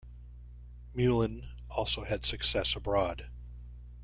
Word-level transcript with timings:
Meulen 0.95 1.47
also 1.69 2.05
had 2.05 2.25
success 2.25 2.75
abroad. 2.75 3.27